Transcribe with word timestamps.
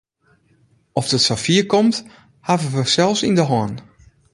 Oft 0.99 1.11
it 1.17 1.23
safier 1.27 1.63
komt, 1.71 1.95
hawwe 2.47 2.69
we 2.75 2.83
sels 2.95 3.19
yn 3.27 3.37
de 3.39 3.45
hân. 3.51 3.73